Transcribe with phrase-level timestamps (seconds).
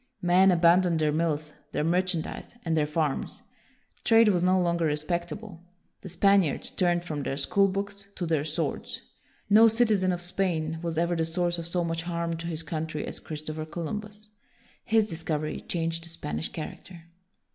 [0.23, 3.43] Men abandoned their mills, their merchan dise, and their farms.
[4.03, 5.61] Trade was no longer respectable.
[6.01, 9.03] The Spaniards turned from their school books to their swords.
[9.47, 13.05] No citizen of Spain was ever the source of so much harm to his country
[13.05, 14.29] as Christopher Columbus.
[14.85, 17.03] His discovery changed the Spanish character.